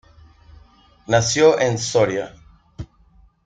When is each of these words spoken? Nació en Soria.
Nació 1.05 1.59
en 1.61 1.77
Soria. 1.77 2.33